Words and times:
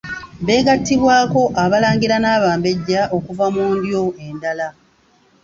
Beegattibwako 0.45 1.41
abalangira 1.63 2.15
n’abambejja 2.19 3.01
okuva 3.17 3.45
mu 3.53 3.65
ndyo 3.75 4.01
endala. 4.25 4.67